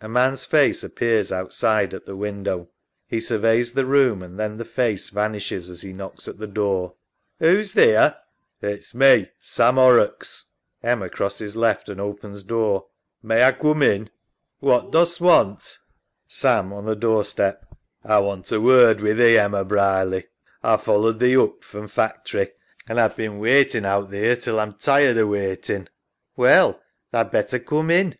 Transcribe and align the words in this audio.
A 0.00 0.08
man's 0.08 0.44
face 0.44 0.84
appears 0.84 1.32
outside 1.32 1.92
at 1.92 2.06
the 2.06 2.14
window. 2.14 2.68
He 3.08 3.18
surveys 3.18 3.72
the 3.72 3.84
room, 3.84 4.22
and 4.22 4.38
then 4.38 4.58
the 4.58 4.64
face 4.64 5.10
vanishes 5.10 5.68
as 5.68 5.80
he 5.80 5.92
knocks 5.92 6.28
at 6.28 6.38
the 6.38 6.46
door) 6.46 6.94
Who's 7.40 7.72
theer? 7.72 8.14
SAM 8.14 8.14
{without). 8.60 8.74
It's 8.76 8.94
me, 8.94 9.30
Sam 9.40 9.74
Horrocks. 9.74 10.50
{Emma 10.84 11.10
crosses 11.10 11.56
left 11.56 11.88
and 11.88 12.00
opens 12.00 12.44
door) 12.44 12.86
May 13.24 13.42
A 13.42 13.52
coom 13.52 13.82
in? 13.82 14.02
EMMA. 14.02 14.10
What 14.60 14.92
dost 14.92 15.20
want? 15.20 15.78
294 16.28 16.28
LONESOME 16.28 16.28
LIKE 16.28 16.28
SAM 16.70 16.72
{on 16.72 16.84
the 16.84 17.00
doorstep). 17.00 17.66
A 18.04 18.22
want 18.22 18.52
a 18.52 18.60
word 18.60 19.00
wi' 19.00 19.14
thee, 19.14 19.36
Emma 19.36 19.64
Brierly. 19.64 20.28
A 20.62 20.78
followed 20.78 21.18
thee 21.18 21.34
oop 21.34 21.64
from 21.64 21.88
factory 21.88 22.52
and 22.88 23.00
A've 23.00 23.16
bin 23.16 23.40
waitin' 23.40 23.84
out 23.84 24.10
theer 24.12 24.36
till 24.36 24.60
A'm 24.60 24.74
tired 24.74 25.18
o' 25.18 25.26
waitin'. 25.26 25.88
EMMA. 25.88 25.88
Well, 26.36 26.80
tha'd 27.10 27.32
better 27.32 27.58
coom 27.58 27.90
in. 27.90 28.14